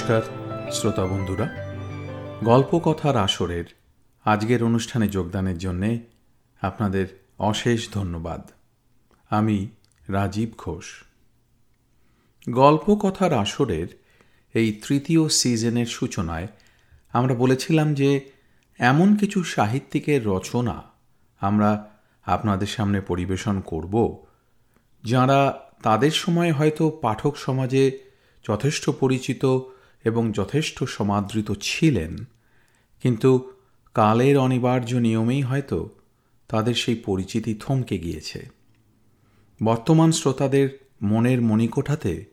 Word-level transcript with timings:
নমস্কার, 0.00 0.70
শ্রোতা 0.72 1.06
বন্ধুরা। 1.06 1.48
গল্প 2.44 2.78
কথার 2.78 3.16
আসরের 3.16 3.64
আজকের 4.24 4.64
অনুষ্ঠানে 4.64 5.08
যোগদানের 5.08 5.58
জন্যে 5.58 5.98
আপনাদের 6.60 7.06
অশেষ 7.38 7.92
ধন্যবাদ। 7.92 8.50
আমি 9.30 9.68
রাজীব 10.08 10.50
ঘোষ। 10.58 10.84
গল্প 12.50 12.94
কথার 12.94 13.32
আসরের 13.32 13.86
এই 14.54 14.72
তৃতীয় 14.72 15.28
সিজনের 15.28 15.86
সূচনায় 15.86 16.46
আমরা 17.12 17.34
বলেছিলাম 17.34 17.94
যে 17.94 18.30
এমন 18.78 19.16
কিছু 19.16 19.44
সাহিত্যিকের 19.44 20.26
রচনা 20.26 20.82
আমরা 21.40 21.90
আপনাদের 22.26 22.66
সামনে 22.66 23.00
পরিবেশন 23.00 23.60
করব, 23.60 24.24
যাঁরা 25.04 25.60
তাদের 25.82 26.10
সময় 26.10 26.52
হয়তো 26.52 26.90
পাঠক 26.90 27.36
সমাজে 27.36 27.98
যথেষ্ট 28.48 28.90
পরিচিত 28.90 29.60
এবং 30.04 30.32
যথেষ্ট 30.32 30.84
সমাদৃত 30.84 31.52
ছিলেন। 31.60 32.16
কিন্তু 33.02 33.52
কালের 33.94 34.38
অনিবার্য 34.38 34.94
নিয়মেই 34.94 35.42
হয়তো 35.42 35.88
তাদের 36.48 36.74
সেই 36.74 36.94
পরিচিতি 36.94 37.54
থমকে 37.54 37.98
গিয়েছে। 37.98 38.48
বর্তমান 39.62 40.12
শ্রোতাদের 40.12 40.90
মনের 41.02 41.40
মণিকোঠাতে 41.40 42.24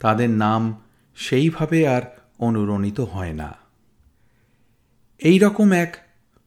তাদের 0.00 0.30
নাম 0.30 0.82
সেইভাবে 1.16 1.88
আর 1.88 2.02
অনুরণিত 2.38 3.00
হয় 3.00 3.32
না। 3.32 3.54
এই 5.18 5.38
রকম 5.38 5.72
এক 5.72 5.96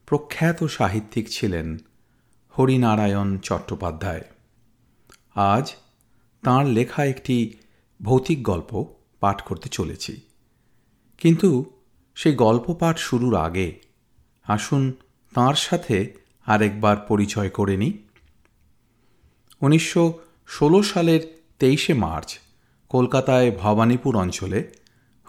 প্রখ্যাত 0.06 0.64
সাহিত্যিক 0.64 1.30
ছিলেন 1.30 1.78
হরিনারায়ণ 2.60 3.38
চট্টোপাধ্যায়। 3.38 4.22
আজ 5.36 5.76
তাঁর 6.44 6.66
লেখা 6.66 7.06
একটি 7.06 7.58
ভৌতিক 8.02 8.44
গল্প 8.44 8.86
পাঠ 9.20 9.42
করতে 9.42 9.70
চলেছি। 9.70 10.22
কিন্তু 11.18 11.80
সেই 12.16 12.36
গল্প 12.36 12.74
পাঠ 12.74 12.98
শুরুর 12.98 13.36
আগে 13.36 13.80
আসুন 14.44 14.94
তাঁর 15.34 15.56
সাথে 15.56 16.14
আরেকবার 16.46 16.98
পরিচয় 16.98 17.50
করে 17.50 17.78
নিই। 17.78 17.98
উনিশশো 19.62 20.20
ষোলো 20.48 20.84
সালের 20.84 21.44
তেইশে 21.60 21.94
মার্চ 21.94 22.40
কলকাতায় 22.90 23.52
ভবানীপুর 23.52 24.16
অঞ্চলে 24.16 24.72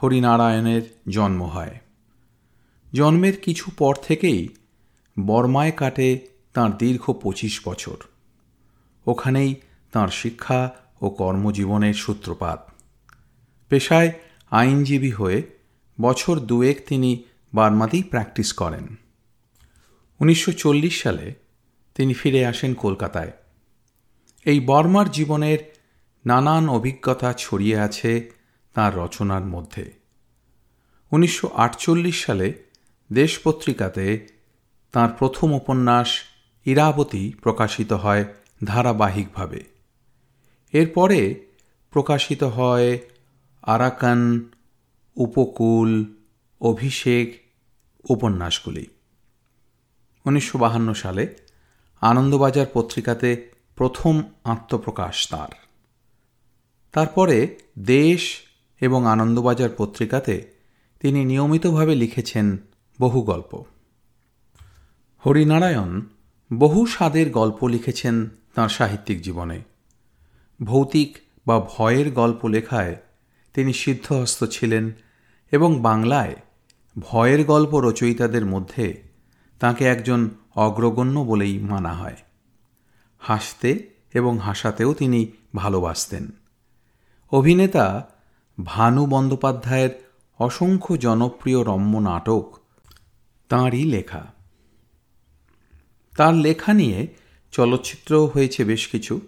হরিনারায়ণের 0.02 0.82
জন্ম 1.08 1.42
হয়। 1.42 1.80
জন্মের 2.92 3.36
কিছু 3.36 3.70
পর 3.78 3.94
থেকেই 3.94 4.48
বর্মায় 5.26 5.72
কাটে 5.72 6.28
তাঁর 6.52 6.76
দীর্ঘ 6.76 7.10
পঁচিশ 7.10 7.60
বছর। 7.68 7.96
ওখানেই 9.06 9.54
তাঁর 9.92 10.08
শিক্ষা 10.08 10.70
ও 11.00 11.10
কর্মজীবনের 11.10 11.94
সূত্রপাত। 11.94 12.70
পেশায় 13.68 14.12
আইনজীবী 14.50 15.10
হয়ে 15.10 15.42
বছর 16.00 16.40
দুয়েক 16.40 16.86
তিনি 16.88 17.24
বার্মাতেই 17.54 18.02
প্র্যাকটিস 18.02 18.52
করেন। 18.52 18.96
উনিশশো 20.20 20.52
চল্লিশ 20.52 21.02
সালে 21.02 21.34
তিনি 21.94 22.14
ফিরে 22.14 22.46
আসেন 22.46 22.74
কলকাতায়। 22.74 23.32
এই 24.44 24.60
বর্মার 24.60 25.10
জীবনের 25.10 25.58
নানান 26.26 26.68
অভিজ্ঞতা 26.68 27.32
ছড়িয়ে 27.32 27.78
আছে 27.78 28.30
তার 28.74 28.96
রচনার 28.96 29.44
মধ্যে। 29.44 29.92
উনিশশো 31.10 31.48
আটচল্লিশ 31.48 32.26
সালে 32.26 32.52
দেশ 33.12 33.38
পত্রিকাতে 33.44 34.28
তাঁর 34.92 35.10
প্রথম 35.18 35.52
উপন্যাস 35.52 36.08
ইরাবতী 36.64 37.32
প্রকাশিত 37.42 37.92
হয় 37.92 38.24
ধারাবাহিকভাবে। 38.64 39.64
এরপরে 40.72 41.46
প্রকাশিত 41.90 42.42
হয় 42.42 42.98
আরাকান 43.62 44.50
উপকূল, 45.16 46.16
অভিষেক, 46.60 47.42
উপন্যাসগুলি। 48.08 48.86
উনিশশো 50.24 50.58
বাহান্ন 50.58 50.92
সালে 50.92 51.36
আনন্দবাজার 52.00 52.66
পত্রিকাতে 52.72 53.50
প্রথম 53.76 54.22
আত্মপ্রকাশ 54.44 55.28
তাঁর। 55.28 55.48
তারপরে 56.92 57.58
দেশ 57.78 58.40
এবং 58.80 59.06
আনন্দবাজার 59.06 59.70
পত্রিকাতে 59.76 60.52
তিনি 61.00 61.24
নিয়মিতভাবে 61.24 61.94
লিখেছেন 61.94 62.56
বহু 63.00 63.22
গল্প। 63.22 63.64
হরিনারায়ণ 65.26 66.00
বহু 66.58 66.86
স্বাদের 66.86 67.30
গল্প 67.30 67.66
লিখেছেন 67.66 68.28
তাঁর 68.54 68.68
সাহিত্যিক 68.68 69.22
জীবনে। 69.22 69.62
ভৌতিক 70.62 71.18
বা 71.46 71.60
ভয়ের 71.60 72.10
গল্প 72.10 72.46
লেখায় 72.46 72.96
তিনি 73.54 73.72
সিদ্ধহস্ত 73.72 74.44
ছিলেন 74.44 74.92
এবং 75.50 75.80
বাংলায় 75.80 76.36
ভয়ের 76.98 77.44
গল্প 77.44 77.74
রচয়িতাদের 77.74 78.46
মধ্যে 78.46 79.02
তাকে 79.60 79.84
একজন 79.84 80.30
অগ্রগণ্য 80.54 81.20
বলেই 81.20 81.58
মানা 81.58 81.92
হয়। 81.92 82.16
হাসতে 83.18 83.90
এবং 84.14 84.38
হাসাতেও 84.38 84.94
তিনি 84.94 85.26
ভালোবাসতেন। 85.54 86.30
অভিনেতা 87.30 88.08
ভানু 88.64 89.06
বন্দ্যোপাধ্যায়ের 89.06 89.90
অসংখ্য 90.38 90.98
জনপ্রিয় 90.98 91.64
রম্য 91.64 91.98
নাটক 91.98 92.58
তাঁরই 93.48 93.84
লেখা। 93.84 94.26
তার 96.16 96.34
লেখা 96.34 96.72
নিয়ে 96.72 97.06
চলচ্চিত্রও 97.52 98.26
হয়েছে 98.26 98.64
বেশ 98.64 98.88
কিছু। 98.88 99.20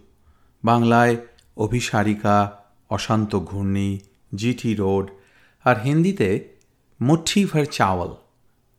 বাংলায় 0.65 1.17
অভিসারিকা, 1.57 2.63
অশান্ত 2.91 3.37
ঘূর্ণি 3.37 3.99
জিটি 4.35 4.75
রোড 4.75 5.11
আর 5.65 5.83
হিন্দিতে 5.83 6.49
মুঠি 7.01 7.45
ভর 7.45 7.65
চাওয়াল 7.65 8.15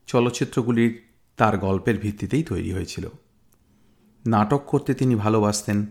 চলচ্চিত্রগুলির 0.07 1.03
তার 1.37 1.57
গল্পের 1.57 1.97
ভিত্তিতেই 1.97 2.43
তৈরি 2.43 2.73
হয়েছিল। 2.73 3.09
নাটক 4.27 4.61
করতে 4.67 4.93
তিনি 4.93 5.15
ভালোবাসতেন। 5.15 5.85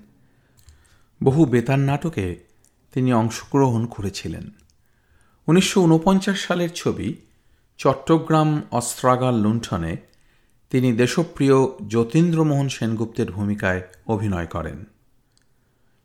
বহু 1.23 1.45
বেতার 1.45 1.79
নাটকে 1.79 2.45
তিনি 2.95 3.13
অংশগ্রহণ 3.13 3.87
করেছিলেন। 3.87 4.51
উনিশশো 5.47 5.83
ঊনপঞ্চাশ 5.83 6.41
সালের 6.41 6.71
ছবি 6.73 7.15
চট্টগ্রাম 7.79 8.63
অস্ত্রাগার 8.71 9.35
লুণ্ঠনে 9.35 9.97
তিনি 10.71 10.93
দেশপ্রিয় 10.93 11.55
যতীন্দ্রমোহন 11.89 12.69
সেনগুপ্তের 12.69 13.33
ভূমিকায় 13.33 13.83
অভিনয় 14.07 14.47
করেন। 14.47 14.85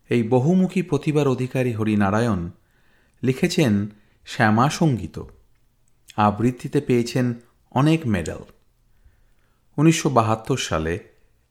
এই 0.08 0.28
বহুমুখী 0.28 0.82
প্রতিভার 0.82 1.28
অধিকারী 1.28 1.72
হরিনারায়ণ 1.72 2.50
লিখেছেন 3.22 3.88
শ্যামা 4.26 4.70
সংগীত। 4.70 5.22
আবৃত্তিতে 6.16 6.80
পেয়েছেন 6.80 7.34
অনেক 7.70 8.06
মেডেল। 8.06 8.38
উনিশশো 9.76 10.56
সালে 10.56 10.98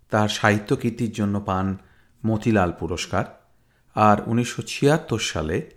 তার 0.09 0.29
সাহিত্য 0.29 0.75
কীর্তির 0.75 1.11
জন্য 1.11 1.39
পান 1.39 1.77
মতিলাল 2.25 2.71
পুরস্কার 2.71 3.47
আর 3.95 4.17
উনিশশো 4.25 4.61
ছিয়াত্তর 4.61 5.19
সালে 5.19 5.71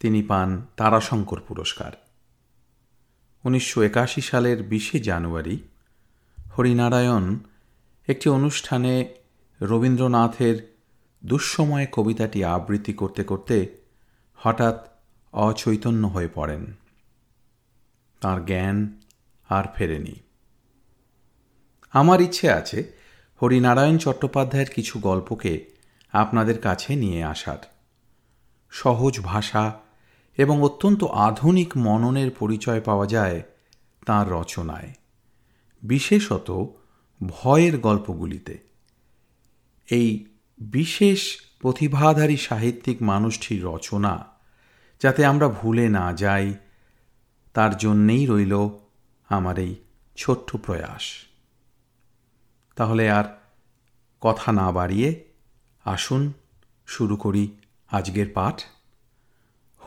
তিনি 0.00 0.22
পান 0.22 0.66
তারাশঙ্কর 0.76 1.40
পুরস্কার। 1.48 1.92
উনিশশো 3.44 3.82
একাশি 3.82 4.20
সালের 4.20 4.62
বিশে 4.62 5.00
জানুয়ারি 5.00 5.58
হরিনারায়ণ 6.58 7.38
একটি 8.08 8.30
অনুষ্ঠানে 8.30 9.14
রবীন্দ্রনাথের 9.60 10.76
দুঃসময় 11.24 11.86
কবিতাটি 11.92 12.44
আবৃত্তি 12.44 12.92
করতে 12.92 13.24
করতে 13.24 13.76
হঠাৎ 14.36 14.93
অচৈতন্য 15.34 16.06
হয়ে 16.06 16.28
পড়েন। 16.34 16.74
তার 18.20 18.46
জ্ঞান 18.46 19.00
আর 19.48 19.64
ফেরেনি। 19.74 20.14
আমার 21.92 22.20
ইচ্ছে 22.20 22.50
আছে 22.50 22.92
হরিনারায়ণ 23.42 23.98
চট্টোপাধ্যায়ের 23.98 24.70
কিছু 24.70 24.98
গল্পকে 24.98 25.70
আপনাদের 26.12 26.60
কাছে 26.60 26.96
নিয়ে 26.96 27.24
আসার। 27.24 27.58
সহজ 28.70 29.20
ভাষা 29.20 29.80
এবং 30.36 30.62
অত্যন্ত 30.62 31.04
আধুনিক 31.04 31.76
মননের 31.76 32.30
পরিচয় 32.30 32.80
পাওয়া 32.80 33.06
যায় 33.06 33.42
তার 34.06 34.30
রচনায়, 34.30 34.94
বিশেষত 35.82 36.66
ভয়ের 37.26 37.78
গল্পগুলিতে। 37.78 38.58
এই 39.90 40.24
বিশেষ 40.60 41.38
প্রতিভাধারী 41.60 42.36
সাহিত্যিক 42.36 43.02
মানুষটির 43.02 43.64
রচনা 43.64 44.33
যাতে 45.04 45.24
আমরা 45.24 45.48
ভুলে 45.48 45.88
না 45.88 46.12
যাই, 46.12 46.54
তার 47.54 47.76
জন্যেই 47.76 48.26
রইল 48.26 48.68
আমার 49.28 49.58
এই 49.58 49.74
ছোট্ট 50.16 50.56
প্রয়াস। 50.56 51.02
তাহলে 52.76 53.10
আর 53.10 53.24
কথা 54.20 54.52
না 54.52 54.72
বাড়িয়ে 54.72 55.24
আসুন, 55.84 56.32
শুরু 56.86 57.16
করি 57.16 57.48
আজকের 57.90 58.26
পাঠ। 58.34 58.62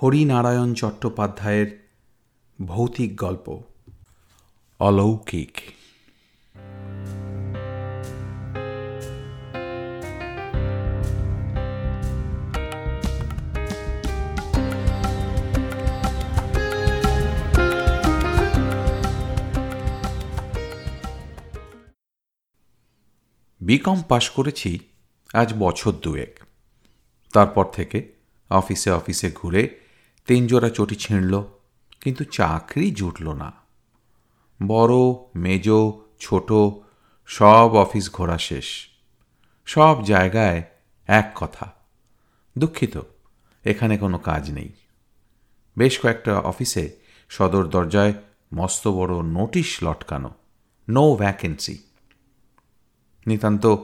হরিনারায়ণ 0.03 0.73
চট্টোপাধ্যায়ের 0.73 1.87
ভৌতিক 2.65 3.15
গল্প। 3.15 3.61
অলৌকিক। 4.79 5.57
বিকম 23.67 24.01
পাশ 24.01 24.29
করেছি 24.29 24.79
আজ 25.33 25.53
বছর 25.59 25.91
দুয়েক। 25.91 26.33
তারপর 27.33 27.65
থেকে 27.65 28.13
অফিসে 28.49 28.91
অফিসে 28.91 29.31
ঘুরে 29.31 29.63
তিনজোড়া 30.27 30.69
চটি 30.69 30.95
ছিঁড়ল, 30.95 31.43
কিন্তু 32.01 32.23
চাকরি 32.23 32.91
জুটল 32.91 33.27
না। 33.33 33.53
বড়, 34.67 34.95
মেজ, 35.35 35.67
ছোট, 36.19 36.49
সব 37.25 37.69
অফিস 37.75 38.13
ঘোরা 38.13 38.37
শেষ। 38.37 38.67
সব 39.65 40.03
জায়গায় 40.03 40.63
এক 41.07 41.27
কথা, 41.35 41.73
দুঃখিত, 42.57 42.95
এখানে 43.65 43.97
কোনো 43.97 44.17
কাজ 44.17 44.51
নেই। 44.51 44.71
বেশ 45.77 45.93
কয়েকটা 45.99 46.33
অফিসে 46.51 46.85
সদর 47.29 47.63
দরজায় 47.67 48.13
মস্ত 48.53 48.83
বড় 48.87 49.13
নোটিশ 49.37 49.69
লটকানো, 49.83 50.31
নো 50.89 51.15
ভ্যাকেন্সি। 51.15 51.86
নিতান্ত 53.27 53.75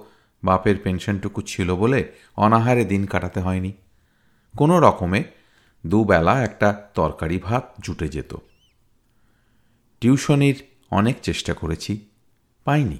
বাপের 0.43 0.77
পেনশনটুকু 0.77 1.41
ছিল 1.41 1.75
বলে 1.75 2.11
অনাহারে 2.35 2.85
দিন 2.85 3.05
কাটাতে 3.05 3.39
হয়নি। 3.39 3.73
কোনো 4.57 4.79
রকমে 4.79 5.23
দুবেলা 5.87 6.43
একটা 6.43 6.87
তরকারি 6.93 7.37
ভাত 7.37 7.73
জুটে 7.79 8.07
যেত। 8.07 8.35
টিউশনির 10.01 10.63
অনেক 10.91 11.21
চেষ্টা 11.21 11.53
করেছি, 11.53 12.05
পাইনি। 12.63 12.97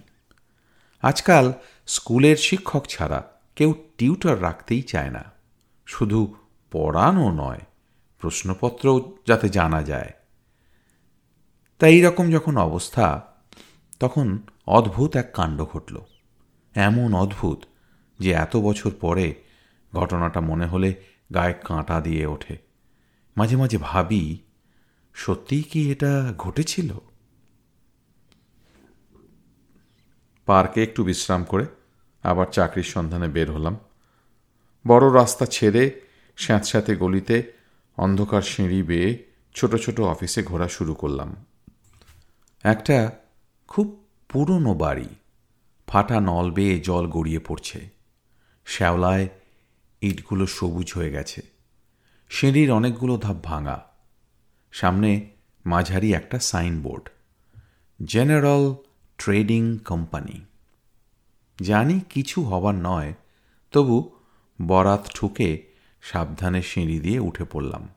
আজকাল 1.01 1.53
স্কুলের 1.87 2.37
শিক্ষক 2.37 2.85
ছাড়া 2.87 3.23
কেউ 3.55 3.73
টিউটর 3.97 4.41
রাখতেই 4.41 4.81
চায় 4.81 5.09
না। 5.09 5.23
শুধু 5.85 6.35
পড়ানো 6.71 7.31
নয়, 7.31 7.59
প্রশ্নপত্রও 8.19 9.17
যাতে 9.27 9.49
জানা 9.49 9.83
যায়। 9.83 10.09
তাই 11.79 12.01
রকম 12.01 12.31
যখন 12.31 12.57
অবস্থা, 12.57 13.21
তখন 13.99 14.39
অদ্ভুত 14.67 15.15
এক 15.15 15.31
কাণ্ড 15.33 15.65
ঘটল। 15.65 15.97
এমন 16.75 17.13
অদ্ভুত 17.13 17.65
যে 18.19 18.31
এত 18.31 18.57
বছর 18.57 18.91
পরে 18.91 19.35
ঘটনাটা 19.95 20.39
মনে 20.39 20.65
হলে 20.65 20.93
গায়ে 21.33 21.53
কাঁটা 21.53 22.01
দিয়ে 22.01 22.25
ওঠে। 22.25 22.57
মাঝে 23.37 23.55
মাঝে 23.55 23.77
ভাবি, 23.77 24.37
সত্যিই 25.13 25.63
কি 25.63 25.91
এটা 25.91 26.33
ঘটেছিল? 26.37 26.93
পার্কে 30.45 30.83
একটু 30.83 31.03
বিশ্রাম 31.03 31.43
করে 31.43 31.65
আবার 32.23 32.47
চাকরির 32.51 32.83
সন্ধানে 32.83 33.27
বের 33.27 33.51
হলাম। 33.51 33.77
বড় 34.87 35.13
রাস্তা 35.13 35.45
ছেড়ে 35.45 36.01
স্যাঁতস্যাঁতে 36.37 36.95
গলিতে 36.95 37.53
অন্ধকার 37.97 38.41
সিঁড়ি 38.41 38.83
বেয়ে 38.83 39.23
ছোট 39.53 39.75
ছোট 39.75 39.99
অফিসে 39.99 40.43
ঘোরা 40.43 40.67
শুরু 40.67 40.93
করলাম। 40.93 41.35
একটা 42.63 43.11
খুব 43.67 44.03
পুরনো 44.29 44.73
বাড়ি। 44.73 45.09
ফাটা 45.93 46.21
নল 46.21 46.51
বেয়ে 46.51 46.79
জল 46.79 47.07
গড়িয়ে 47.07 47.39
পড়ছে। 47.39 47.89
শ্যাওলায় 48.65 49.29
ইটগুলো 50.01 50.47
সবুজ 50.47 50.93
হয়ে 50.93 51.11
গেছে। 51.11 51.41
সিঁড়ির 52.29 52.71
অনেকগুলো 52.71 53.17
ধাপ 53.17 53.35
ভাঙা। 53.43 53.83
সামনে 54.71 55.29
মাঝারি 55.65 56.13
একটা 56.13 56.39
সাইনবোর্ড। 56.39 57.09
General 58.05 58.75
trading 59.17 59.77
company. 59.77 60.45
জানি 61.61 61.99
কিছু 61.99 62.43
হবার 62.43 62.75
নয়, 62.75 63.13
তবু 63.71 64.09
বরাত 64.61 65.09
ঠুকে 65.13 65.63
সাবধানে 66.01 66.61
সিঁড়ি 66.61 66.99
দিয়ে 66.99 67.19
উঠে 67.19 67.43
পড়লাম। 67.43 67.89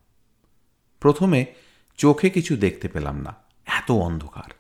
প্রথমে 1.01 1.47
চোখে 1.97 2.31
কিছু 2.31 2.57
দেখতে 2.57 2.89
পেলাম 2.89 3.17
না, 3.21 3.35
এত 3.67 3.91
অন্ধকার। 3.91 4.51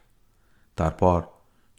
তারপর 0.76 1.22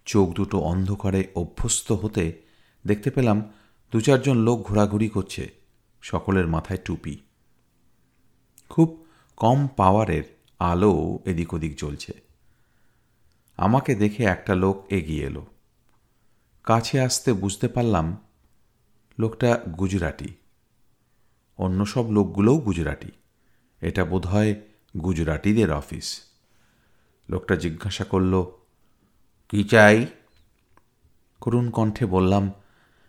চোখ 0.07 0.29
দুটো 0.29 0.59
অন্ধকারে 0.59 1.27
অভ্যস্ত 1.35 1.91
হতে 1.91 2.41
দেখতে 2.87 3.09
পেলাম 3.09 3.53
দু 3.91 4.01
চারজন 4.01 4.37
লোক 4.37 4.61
ঘোরাঘুরি 4.61 5.09
করছে, 5.09 5.51
সকলের 6.01 6.47
মাথায় 6.47 6.79
টুপি। 6.85 7.17
খুব 8.69 9.05
কম 9.37 9.67
পাওয়ারের 9.67 10.23
আলো 10.59 11.19
এদিক 11.25 11.53
ওদিক 11.53 11.75
জ্বলছে। 11.75 12.13
আমাকে 13.57 13.95
দেখে 13.95 14.23
একটা 14.23 14.55
লোক 14.55 14.85
এগিয়ে 14.89 15.25
এলো। 15.25 15.45
কাছে 16.63 17.01
আসতে 17.01 17.33
বুঝতে 17.33 17.67
পারলাম 17.67 18.17
লোকটা 19.19 19.61
গুজরাটি। 19.79 20.33
অন্য 21.57 21.85
সব 21.85 22.11
লোকগুলোও 22.11 22.57
গুজরাটি। 22.57 23.11
এটা 23.81 24.05
বোধহয় 24.05 24.55
গুজরাটিদের 25.03 25.71
অফিস। 25.71 26.21
লোকটা 27.29 27.55
জিজ্ঞাসা 27.55 28.03
করল 28.03 28.45
কি 29.49 29.63
চাই? 29.63 30.05
করুণ 31.41 31.69
কণ্ঠে 31.69 32.05
বললাম, 32.05 32.51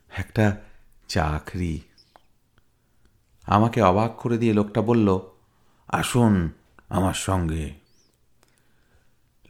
একটা 0.09 0.57
চাকরি। 1.09 1.81
আমাকে 3.47 3.83
অবাক 3.83 4.17
করে 4.17 4.39
দিয়ে 4.39 4.53
লোকটা 4.53 4.83
বলল, 4.83 5.19
আসুন 5.89 6.51
আমার 6.89 7.15
সঙ্গে। 7.15 7.75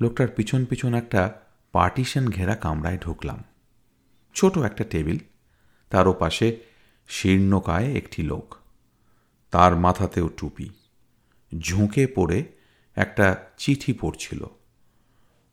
লোকটার 0.00 0.28
পিছন 0.28 0.64
পিছন 0.64 0.94
একটা 0.94 1.40
পার্টিশন 1.72 2.28
ঘেরা 2.28 2.54
কামরায় 2.54 2.98
ঢুকলাম। 2.98 3.44
ছোট 4.34 4.58
একটা 4.58 4.84
টেবিল, 4.84 5.18
তার 5.90 6.12
পাশে 6.12 6.56
শীর্ণকায় 7.08 7.92
একটি 7.92 8.22
লোক, 8.22 8.54
তার 9.50 9.76
মাথাতেও 9.76 10.28
টুপি, 10.28 10.70
ঝুঁকে 11.58 12.06
পড়ে 12.06 12.44
একটা 12.94 13.44
চিঠি 13.56 13.92
পড়ছিল। 13.92 14.44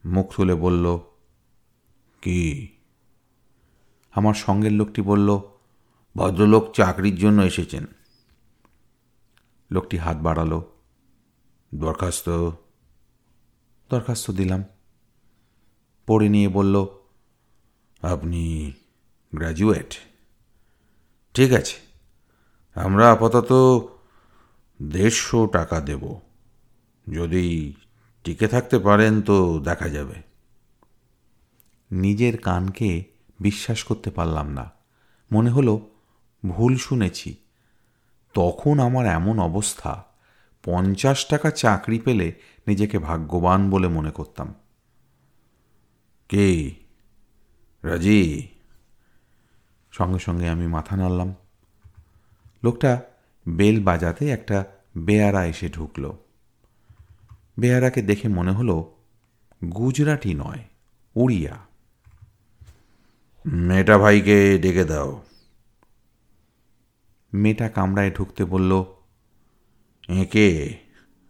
মুখ 0.06 0.36
তুলে 0.36 0.56
বলল 0.56 1.00
কি? 2.26 2.42
আমার 4.12 4.34
সঙ্গের 4.34 4.72
লোকটি 4.72 5.02
বলল, 5.02 5.30
ভদ্রলোক 6.16 6.74
চাকরির 6.76 7.16
জন্য 7.16 7.42
এসেছেন। 7.42 7.86
লোকটি 9.72 9.98
হাত 9.98 10.18
বাড়ালো, 10.18 10.60
দরখাস্ত। 11.76 12.30
দরখাস্ত 13.90 14.32
দিলাম। 14.32 14.64
পড়ে 16.08 16.28
নিয়ে 16.30 16.50
বলল, 16.50 16.76
আপনি 18.02 18.74
গ্র্যাজুয়েট? 19.36 19.92
ঠিক 21.34 21.52
আছে, 21.54 21.78
আমরা 22.76 23.12
আপাতত 23.12 23.52
দেড়শো 24.82 25.48
টাকা 25.48 25.82
দেব। 25.82 26.20
যদি 27.08 27.74
টিকে 28.24 28.48
থাকতে 28.48 28.80
পারেন 28.80 29.22
তো 29.22 29.60
দেখা 29.60 29.90
যাবে। 29.90 30.35
নিজের 31.92 32.38
কানকে 32.38 33.04
বিশ্বাস 33.40 33.84
করতে 33.84 34.12
পারলাম 34.12 34.50
না। 34.50 34.72
মনে 35.32 35.50
হলো, 35.50 35.90
ভুল 36.50 36.78
শুনেছি। 36.78 37.36
তখন 38.34 38.80
আমার 38.80 39.06
এমন 39.06 39.40
অবস্থা, 39.40 40.06
পঞ্চাশ 40.64 41.26
টাকা 41.26 41.52
চাকরি 41.52 42.00
পেলে 42.00 42.34
নিজেকে 42.68 43.00
ভাগ্যবান 43.00 43.70
বলে 43.70 43.88
মনে 43.88 44.12
করতাম। 44.12 44.54
কে? 46.30 46.74
রাজি? 47.84 48.48
সঙ্গে 49.92 50.20
সঙ্গে 50.20 50.50
আমি 50.50 50.68
মাথা 50.68 50.98
নাড়লাম। 50.98 51.36
লোকটা 52.64 53.02
বেল 53.48 53.84
বাজাতে 53.84 54.30
একটা 54.30 54.66
বেয়ারা 54.98 55.46
এসে 55.46 55.70
ঢুকল। 55.70 56.12
বেয়ারাকে 57.60 58.02
দেখে 58.02 58.28
মনে 58.28 58.52
হলো, 58.52 58.96
গুজরাটি 59.74 60.34
নয়, 60.34 60.64
উড়িয়া। 61.16 61.75
মেটা 63.46 63.98
ভাইকে 63.98 64.58
ডেকে 64.58 64.86
দাও। 64.86 65.24
মেয়েটা 67.34 67.70
কামরায় 67.70 68.12
ঢুকতে 68.12 68.46
বলল 68.46 68.84
এঁকে 70.10 70.78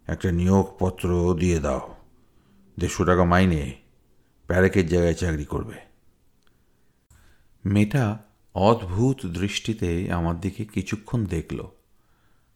একটা 0.08 0.32
নিয়োগপত্র 0.32 1.36
দিয়ে 1.40 1.60
দাও। 1.60 1.96
দেড়শো 2.80 3.06
টাকা 3.06 3.24
মাইনে 3.24 3.74
প্যারেকের 4.48 4.88
জায়গায় 4.88 5.14
চাকরি 5.14 5.46
করবে। 5.46 5.74
মেয়েটা 7.66 8.20
অদ্ভুত 8.54 9.26
দৃষ্টিতে 9.26 10.12
আমার 10.12 10.40
দিকে 10.40 10.66
কিছুক্ষণ 10.66 11.26
দেখল 11.26 11.68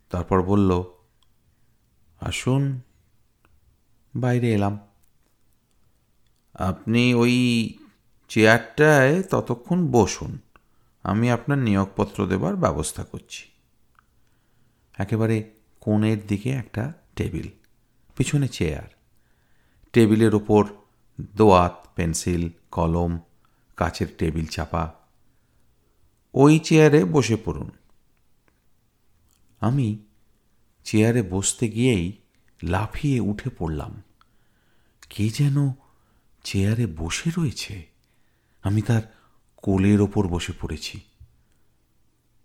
তারপর 0.10 0.44
বলল 0.44 0.84
আসুন 2.20 2.82
বাইরে 4.16 4.54
এলাম। 4.54 4.80
আপনি 6.54 7.14
ওই 7.14 7.36
চেয়ারটায় 8.30 9.24
ততক্ষণ 9.24 9.88
বসুন। 9.92 10.40
আমি 11.04 11.32
আপনার 11.32 11.58
নিয়োগপত্র 11.58 12.28
দেবার 12.28 12.56
ব্যবস্থা 12.56 13.04
করছি। 13.04 13.44
একেবারে 14.98 15.52
কোণের 15.80 16.28
দিকে 16.28 16.50
একটা 16.50 16.94
টেবিল, 17.16 17.48
পিছনে 18.16 18.48
চেয়ার। 18.48 18.88
টেবিলের 19.94 20.36
ওপর 20.36 20.66
দোয়াত, 21.22 21.88
পেন্সিল, 21.96 22.50
কলম, 22.72 23.20
কাচের 23.78 24.08
টেবিল 24.18 24.46
চাপা। 24.46 24.94
ওই 26.34 26.60
চেয়ারে 26.60 27.06
বসে 27.06 27.38
পড়ুন। 27.46 27.72
আমি 29.60 29.98
চেয়ারে 30.84 31.22
বসতে 31.22 31.68
গিয়েই 31.70 32.14
লাফিয়ে 32.64 33.20
উঠে 33.20 33.50
পড়লাম। 33.50 34.04
কে 35.10 35.30
যেন 35.30 35.72
চেয়ারে 36.44 36.88
বসে 36.88 37.30
রয়েছে? 37.38 37.99
আমি 38.64 38.82
তার 38.82 39.02
কোলের 39.58 40.02
ওপর 40.02 40.28
বসে 40.28 40.54
পড়েছি। 40.62 41.00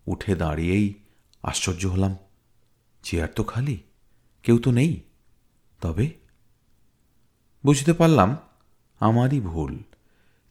উঠে 0.06 0.35
দাঁড়িয়েই 0.35 0.94
আশ্চর্য 1.42 1.87
হলাম, 1.87 2.16
চেয়ার 3.02 3.28
তো 3.37 3.42
খালি, 3.44 3.76
কেউ 4.42 4.59
তো 4.59 4.71
নেই। 4.71 5.00
তবে 5.80 6.06
বুঝতে 7.64 7.92
পারলাম 7.92 8.37
আমারই 9.00 9.40
ভুল, 9.40 9.78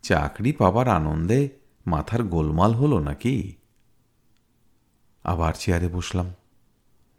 চাকরি 0.02 0.52
পাবার 0.52 0.88
আনন্দে 0.88 1.50
মাথার 1.88 2.24
গোলমাল 2.24 2.72
হলো 2.74 3.00
নাকি? 3.00 3.54
আবার 5.24 5.54
চেয়ারে 5.54 5.88
বসলাম, 5.88 6.34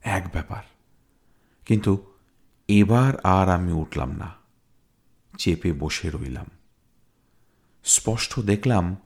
এক 0.00 0.24
ব্যাপার। 0.32 0.62
কিন্তু 1.66 1.92
এবার 2.68 3.12
আর 3.20 3.48
আমি 3.48 3.72
উঠলাম 3.72 4.10
না, 4.12 4.34
চেপে 5.38 5.72
বসে 5.72 6.10
রইলাম। 6.10 6.46
স্পষ্ট 7.84 8.40
দেখলাম, 8.40 8.96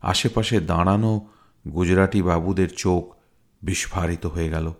আশেপাশে 0.00 0.60
দাঁড়ানো 0.60 1.26
গুজরাটি 1.72 2.22
বাবুদের 2.22 2.74
চোখ 2.74 3.14
বিস্ফারিত 3.62 4.26
হয়ে 4.26 4.48
গেল। 4.48 4.72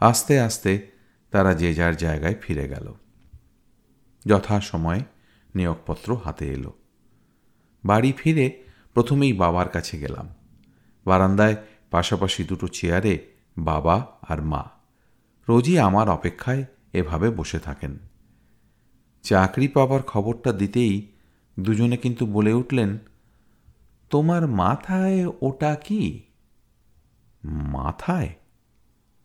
আস্তে 0.00 0.40
আস্তে 0.40 0.90
তারা 1.30 1.54
যে 1.54 1.74
যার 1.74 1.96
জায়গায় 1.96 2.34
ফিরে 2.40 2.68
গেল। 2.68 2.94
যথাসময়ে 4.26 5.00
নিয়োগপত্র 5.54 6.16
হাতে 6.24 6.52
এলো। 6.52 6.72
বাড়ি 7.84 8.12
ফিরে 8.16 8.62
প্রথমেই 8.94 9.32
বাবার 9.32 9.68
কাছে 9.68 9.98
গেলাম। 9.98 10.28
বারান্দায় 11.04 11.56
পাশাপাশি 11.90 12.44
দুটো 12.44 12.68
চেয়ারে 12.68 13.30
বাবা 13.58 14.06
আর 14.28 14.42
মা। 14.42 14.70
রোজই 15.48 15.78
আমার 15.78 16.08
অপেক্ষায় 16.08 16.64
এভাবে 16.92 17.30
বসে 17.30 17.58
থাকেন। 17.58 17.98
চাকরি 19.22 19.68
পাবার 19.68 20.02
খবরটা 20.02 20.52
দিতেই 20.52 21.11
দুজনে 21.60 21.96
কিন্তু 21.96 22.26
বলে 22.26 22.52
উঠলেন, 22.52 22.98
তোমার 24.10 24.46
মাথায় 24.46 25.26
ওটা 25.40 25.74
কি? 25.74 26.22
মাথায়? 27.44 28.34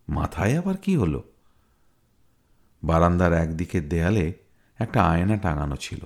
মাথায় 0.08 0.58
আবার 0.58 0.76
কি 0.76 0.96
হলো? 0.96 1.32
বারান্দার 2.84 3.32
একদিকের 3.32 3.88
দেয়ালে 3.88 4.32
একটা 4.78 5.04
আয়না 5.04 5.36
টাঙানো 5.36 5.76
ছিল। 5.76 5.98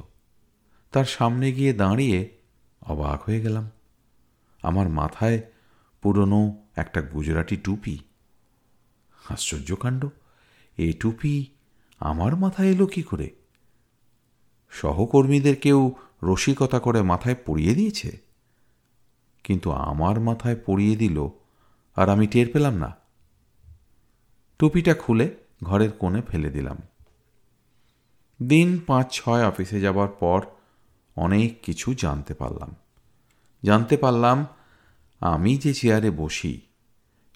তার 0.93 1.05
সামনে 1.05 1.53
গিয়ে 1.53 1.73
দাঁড়িয়ে 1.73 2.39
অবাক 2.83 3.23
হয়ে 3.23 3.41
গেলাম। 3.41 3.71
আমার 4.63 4.89
মাথায় 4.89 5.43
পুরনো 6.03 6.63
একটা 6.77 7.03
গুজরাটি 7.03 7.57
টুপি। 7.57 7.99
আশ্চর্যকাণ্ড 9.29 10.09
এ 10.77 10.93
টুপি 11.01 11.47
আমার 11.99 12.37
মাথায় 12.37 12.69
এলো 12.69 12.87
কি 12.87 13.03
করে? 13.03 13.31
সহকর্মীদের 14.71 15.57
কেউ 15.57 15.95
রসিকতা 16.23 16.79
করে 16.79 17.03
মাথায় 17.03 17.37
পড়িয়ে 17.47 17.75
দিয়েছে? 17.75 18.19
কিন্তু 19.45 19.71
আমার 19.71 20.21
মাথায় 20.21 20.57
পড়িয়ে 20.67 20.97
দিল 20.97 21.29
আর 21.95 22.09
আমি 22.09 22.27
টের 22.27 22.47
পেলাম 22.53 22.75
না। 22.75 22.97
টুপিটা 24.59 24.95
খুলে 24.95 25.35
ঘরের 25.63 25.93
কোণে 25.93 26.23
ফেলে 26.23 26.51
দিলাম। 26.51 26.79
দিন 28.43 28.81
পাঁচ, 28.87 29.07
ছয় 29.13 29.47
অফিসে 29.47 29.81
যাবার 29.81 30.09
পর 30.09 30.47
অনেক 31.17 31.63
কিছু 31.63 31.95
জানতে 31.95 32.35
পারলাম। 32.35 32.77
জানতে 33.63 33.97
পারলাম 33.97 34.47
আমি 35.21 35.57
যে 35.57 35.75
চেয়ারে 35.75 36.11
বসি, 36.11 36.61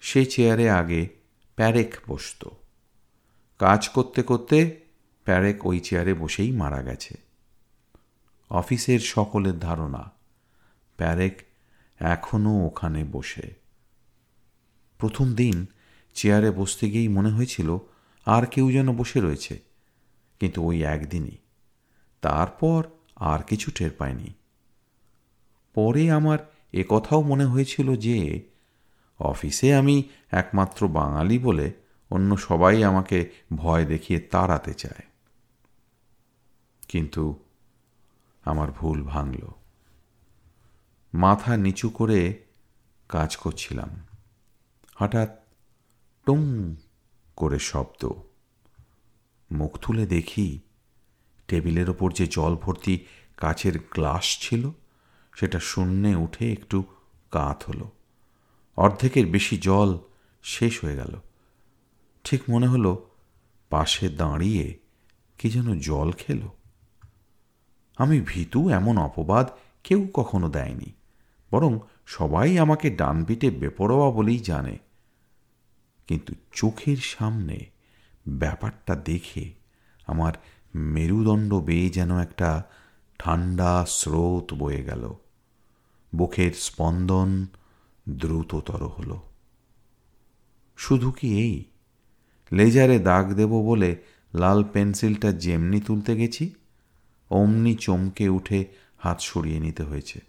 সে 0.01 0.25
চেয়ারে 0.25 0.69
আগে 0.69 1.09
প্যারেক 1.55 1.95
বসত। 2.07 2.49
কাজ 3.57 3.89
করতে 3.89 4.23
করতে 4.23 4.79
প্যারেক 5.23 5.65
ওই 5.65 5.79
চেয়ারে 5.79 6.13
বসেই 6.13 6.51
মারা 6.51 6.81
গেছে। 6.81 7.26
অফিসের 8.49 8.99
সকলের 8.99 9.59
ধারণা, 9.59 10.11
প্যারেক 10.97 11.43
এখনও 11.99 12.65
ওখানে 12.65 13.03
বসে। 13.11 13.55
প্রথম 14.97 15.33
দিন 15.33 15.65
চেয়ারে 16.13 16.51
বসতে 16.51 16.89
গিয়েই 16.89 17.07
মনে 17.07 17.29
হয়েছিল 17.29 17.77
আর 18.25 18.45
কেউ 18.45 18.71
যেন 18.71 18.95
বসে 18.95 19.21
রয়েছে, 19.21 19.59
কিন্তু 20.39 20.63
ওই 20.63 20.83
একদিনই। 20.83 21.37
তারপর 22.21 22.83
আর 23.15 23.39
কিছু 23.39 23.71
টের 23.71 23.91
পায়নি 23.97 24.33
পরে 25.73 26.11
আমার 26.11 26.39
এ 26.73 26.83
কথাও 26.89 27.21
মনে 27.21 27.45
হয়েছিল 27.45 27.95
যে, 27.95 28.41
অফিসে 29.19 29.75
আমি 29.75 30.03
একমাত্র 30.31 30.87
বাঙালি 30.87 31.39
বলে 31.39 31.73
অন্য 32.09 32.37
সবাই 32.37 32.83
আমাকে 32.83 33.29
ভয় 33.55 33.85
দেখিয়ে 33.85 34.19
তাড়াতে 34.19 34.73
চায়। 34.73 35.03
কিন্তু 36.87 37.43
আমার 38.47 38.71
ভুল 38.71 39.03
ভাঙল। 39.03 39.47
মাথা 41.13 41.57
নিচু 41.57 41.89
করে 41.89 42.43
কাজ 43.09 43.37
করছিলাম। 43.37 44.05
হঠাৎ 44.95 45.29
টুং 46.25 46.75
করে 47.35 47.59
শব্দ। 47.59 48.11
মুখ 49.51 49.77
তুলে 49.77 50.05
দেখি 50.05 50.59
টেবিলের 51.47 51.89
ওপর 51.89 52.11
যে 52.11 52.27
জল 52.27 52.55
ভর্তি 52.55 53.05
কাচের 53.37 53.79
গ্লাস 53.79 54.39
ছিল, 54.39 54.69
সেটা 55.35 55.59
শূন্যে 55.59 56.15
উঠে 56.15 56.51
একটু 56.51 56.83
কাত 57.31 57.63
হলো। 57.63 57.91
অর্ধেকের 58.75 59.27
বেশি 59.27 59.57
জল 59.57 59.99
শেষ 60.43 60.83
হয়ে 60.83 60.95
গেল। 60.95 61.19
ঠিক 62.23 62.41
মনে 62.49 62.67
হলো 62.67 63.09
পাশে 63.69 64.09
দাঁড়িয়ে 64.09 64.79
কি 65.37 65.49
যেন 65.49 65.79
জল 65.79 66.11
খেল। 66.11 66.49
আমি 67.97 68.21
ভীতু 68.25 68.69
এমন 68.69 68.97
অপবাদ 68.97 69.49
কেউ 69.83 70.07
কখনো 70.13 70.49
দেয়নি, 70.49 70.93
বরং 71.51 71.79
সবাই 72.05 72.59
আমাকে 72.59 72.89
ডান 72.89 73.25
পিটে 73.25 73.49
বেপরোয়া 73.51 74.11
বলেই 74.11 74.39
জানে। 74.39 74.77
কিন্তু 76.07 76.33
চোখের 76.51 76.97
সামনে 76.97 77.65
ব্যাপারটা 78.27 78.95
দেখে 78.95 79.51
আমার 80.07 80.33
মেরুদণ্ড 80.75 81.53
বেয়ে 81.53 81.89
যেন 81.89 82.19
একটা 82.19 82.63
ঠান্ডা 83.19 83.85
স্রোত 83.89 84.53
বয়ে 84.53 84.83
গেল। 84.83 85.13
বুকের 86.15 86.51
স্পন্দন 86.51 87.45
দ্রুততর 88.09 88.87
হল। 88.87 89.19
শুধু 90.77 91.11
কি 91.11 91.39
এই? 91.39 91.63
লেজারে 92.51 92.99
দাগ 92.99 93.33
দেব 93.33 93.49
বলে 93.49 93.95
লাল 94.33 94.63
পেন্সিলটা 94.63 95.31
যেমনি 95.31 95.81
তুলতে 95.81 96.15
গেছি 96.15 96.53
অমনি 97.29 97.75
চমকে 97.75 98.29
উঠে 98.29 98.65
হাত 98.97 99.19
সরিয়ে 99.19 99.59
নিতে 99.59 99.83
হয়েছে। 99.83 100.19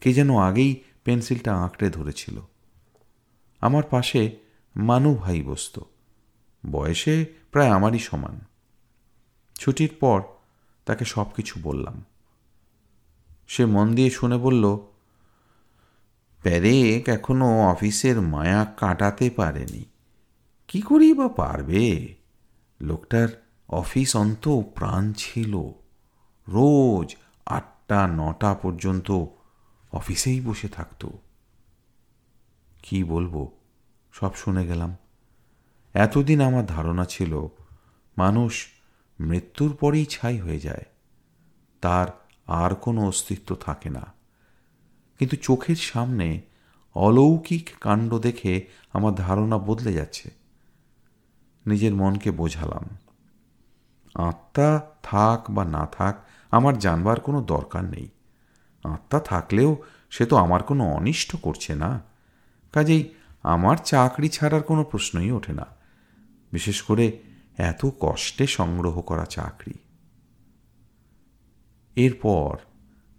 কে 0.00 0.12
যেন 0.12 0.36
আগেই 0.36 0.82
পেন্সিলটা 1.04 1.56
আঁকড়ে 1.56 1.90
ধরেছিল। 1.90 2.40
আমার 3.60 3.82
পাশে 3.90 4.36
মানু 4.76 5.14
ভাই 5.14 5.42
বসত। 5.42 5.82
বয়সে 6.70 7.24
প্রায় 7.50 7.70
আমারই 7.70 7.98
সমান। 7.98 8.40
ছুটির 9.56 9.90
পর 10.00 10.22
তাকে 10.84 11.04
সব 11.04 11.26
কিছু 11.36 11.60
বললাম। 11.62 12.04
সে 13.48 13.66
মন 13.66 13.94
দিয়ে 13.94 14.10
শুনে 14.10 14.36
বলল 14.36 14.76
প্যারেক 16.42 17.08
এখনও 17.08 17.60
অফিসের 17.60 18.20
মায়া 18.20 18.64
কাটাতে 18.64 19.30
পারেনি। 19.30 19.84
কি 20.68 20.80
করেই 20.80 21.14
বা 21.14 21.28
পারবে? 21.28 22.14
লোকটার 22.80 23.28
অফিস 23.68 24.16
অন্ত 24.16 24.48
প্রাণ 24.48 25.12
ছিল। 25.12 25.81
রোজ 26.52 27.16
আটটা, 27.46 28.06
নটা 28.06 28.54
পর্যন্ত 28.54 29.24
অফিসেই 29.92 30.40
বসে 30.40 30.68
থাকতো। 30.68 31.10
কি 32.82 33.04
বলব, 33.04 33.48
সব 34.12 34.34
শুনে 34.34 34.66
গেলাম। 34.66 34.96
এতদিন 35.92 36.40
আমার 36.40 36.66
ধারণা 36.66 37.04
ছিল, 37.04 37.46
মানুষ 38.18 38.66
মৃত্যুর 39.20 39.76
পরেই 39.76 40.04
ছাই 40.04 40.40
হয়ে 40.40 40.60
যায়। 40.60 40.84
তার 41.80 42.06
আর 42.46 42.74
কোনো 42.74 43.06
অস্তিত্ব 43.06 43.54
থাকে 43.54 43.90
না। 43.90 44.12
কিন্তু 45.18 45.36
চোখের 45.36 45.76
সামনে 45.76 46.40
অলৌকিক 46.94 47.70
কাণ্ড 47.80 48.18
দেখে 48.18 48.66
আমার 48.92 49.14
ধারণা 49.14 49.58
বদলে 49.58 49.92
যাচ্ছে। 49.92 50.30
নিজের 51.66 51.94
মনকে 51.94 52.30
বোঝালাম। 52.30 52.84
আত্মা 54.14 54.80
থাক 55.02 55.50
বা 55.50 55.64
না 55.64 55.86
থাক 55.86 56.16
আমার 56.52 56.78
জানবার 56.78 57.20
কোনো 57.20 57.42
দরকার 57.42 57.84
নেই। 57.84 58.08
আত্মা 58.84 59.20
থাকলেও 59.20 59.76
সে 60.10 60.26
তো 60.26 60.36
আমার 60.36 60.62
কোনো 60.62 60.84
অনিষ্ট 60.84 61.36
করছে 61.42 61.74
না। 61.74 62.00
কাজেই 62.72 63.14
আমার 63.42 63.76
চাকরি 63.76 64.28
ছাড়ার 64.28 64.62
কোনো 64.62 64.84
প্রশ্নই 64.84 65.30
ওঠে 65.30 65.52
না। 65.52 65.66
বিশেষ 66.52 66.82
করে 66.82 67.18
এত 67.58 67.86
কষ্টে 68.00 68.46
সংগ্রহ 68.46 69.00
করা 69.00 69.24
চাকরি। 69.24 69.74
এরপর 71.96 72.56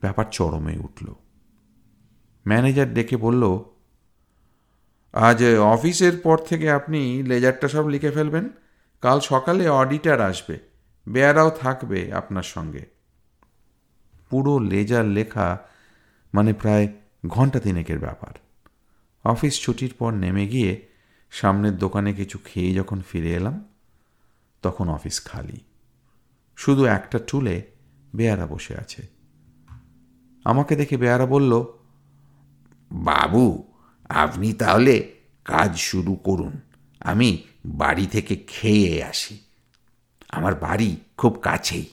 ব্যাপার 0.01 0.25
চরমে 0.31 0.77
উঠল। 0.77 1.13
ম্যানেজার 2.47 2.93
ডেকে 2.93 3.17
বলল, 3.17 3.59
আজ 5.13 5.43
অফিসের 5.57 6.17
পর 6.17 6.37
থেকে 6.37 6.71
আপনি 6.71 7.23
লেজারটা 7.23 7.67
সব 7.67 7.87
লিখে 7.87 8.11
ফেলবেন। 8.11 8.49
কাল 9.01 9.19
সকালে 9.19 9.69
অডিটার 9.69 10.21
আসবে। 10.21 10.59
বেয়ারাও 11.09 11.49
থাকবে 11.49 12.13
আপনার 12.13 12.43
সঙ্গে। 12.43 12.92
পুরো 14.33 14.59
লেজার 14.59 15.05
লেখা 15.05 15.57
মানে 16.33 16.53
প্রায় 16.53 16.87
ঘণ্টা 17.27 17.59
তিনেকের 17.59 17.99
ব্যাপার। 17.99 18.33
অফিস 19.23 19.61
ছুটির 19.61 19.93
পর 19.99 20.11
নেমে 20.11 20.47
গিয়ে 20.47 20.87
সামনের 21.31 21.77
দোকানে 21.77 22.13
কিছু 22.13 22.39
খেয়ে 22.45 22.73
যখন 22.73 23.01
ফিরে 23.01 23.33
এলাম, 23.33 23.65
তখন 24.61 24.89
অফিস 24.89 25.25
খালি। 25.25 25.59
শুধু 26.57 26.85
একটা 26.85 27.19
টুলে 27.27 27.61
বেয়ারা 28.15 28.45
বসে 28.45 28.77
আছে। 28.77 29.07
আমাকে 30.43 30.75
দেখে 30.75 30.97
বেয়ারা 30.97 31.25
বলল, 31.25 31.63
বাবু, 32.91 33.73
আপনি 34.09 34.53
তাহলে 34.53 35.13
কাজ 35.45 35.77
শুরু 35.77 36.15
করুন। 36.15 36.61
আমি 36.99 37.43
বাড়ি 37.65 38.05
থেকে 38.05 38.35
খেয়ে 38.35 39.03
আসি। 39.03 39.39
আমার 40.29 40.55
বাড়ি 40.55 40.95
খুব 41.17 41.39
কাছেই। 41.41 41.85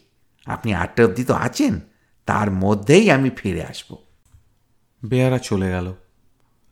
আপনি 0.47 0.75
আটটা 0.75 1.05
অবধি 1.05 1.25
তো 1.25 1.35
আছেন। 1.35 1.81
তার 2.31 2.51
মধ্যেই 2.51 3.11
আমি 3.11 3.31
ফিরে 3.31 3.65
আসব। 3.65 3.97
বেয়ারা 5.05 5.39
চলে 5.39 5.71
গেল। 5.71 5.95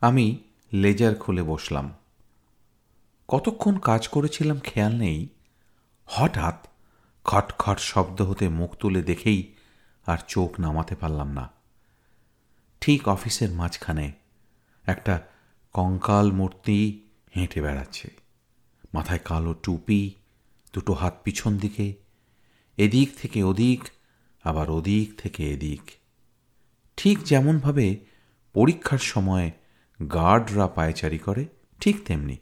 আমি 0.01 0.37
লেজার 0.73 1.15
খুলে 1.15 1.43
বসলাম। 1.43 1.93
কতক্ষণ 3.27 3.77
কাজ 3.77 4.07
করেছিলাম 4.07 4.59
খেয়াল 4.59 4.95
নেই। 4.95 5.27
হঠাৎ 6.05 6.67
খটখট 7.23 7.79
শব্দ 7.79 8.21
হতে 8.21 8.49
মুখ 8.49 8.75
তুলে 8.75 9.01
দেখেই 9.01 9.55
আর 10.05 10.17
চোখ 10.27 10.59
নামাতে 10.59 10.95
পারলাম 10.95 11.27
না। 11.27 11.49
ঠিক 12.81 13.07
অফিসের 13.07 13.51
মাঝখানে 13.51 14.11
একটা 14.85 15.21
কঙ্কাল 15.73 16.31
মূর্তি 16.31 17.01
হেঁটে 17.35 17.61
বেড়াচ্ছে। 17.61 18.11
মাথায় 18.93 19.19
কালো 19.25 19.53
টুপি, 19.53 20.13
দুটো 20.73 20.93
হাত 20.93 21.17
পিছন 21.23 21.57
দিকে, 21.57 21.93
এদিক 22.77 23.09
থেকে 23.21 23.43
ওদিক 23.43 23.83
আবার 24.49 24.67
ওদিক 24.69 25.07
থেকে 25.17 25.41
এদিক। 25.53 25.83
ঠিক 26.97 27.17
যেমনভাবে 27.23 27.85
পরীক্ষার 28.55 29.01
সময় 29.07 29.47
গার্ডরা 29.99 30.67
পায়চারি 30.67 31.19
করে, 31.19 31.43
ঠিক 31.81 31.95
তেমনি। 32.05 32.37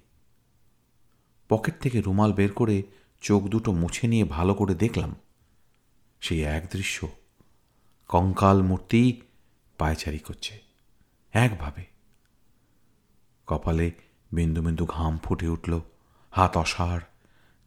পকেট 1.50 1.76
থেকে 1.82 1.98
রুমাল 2.02 2.32
বের 2.34 2.52
করে 2.52 2.78
চোখ 3.22 3.42
দুটো 3.44 3.70
মুছে 3.72 4.06
নিয়ে 4.08 4.26
ভালো 4.28 4.54
করে 4.54 4.74
দেখলাম, 4.76 5.12
সেই 6.22 6.42
এক 6.56 6.64
দৃশ্য। 6.72 6.98
কঙ্কাল 8.10 8.58
মূর্তি 8.62 9.02
পায়চারি 9.80 10.20
করছে, 10.20 10.54
একভাবে। 11.34 11.84
কপালে 13.48 13.88
বিন্দু 14.32 14.60
বিন্দু 14.62 14.86
ঘাম 14.86 15.14
ফুটে 15.18 15.48
উঠল, 15.48 15.74
হাত 16.34 16.54
অসাড়, 16.58 17.04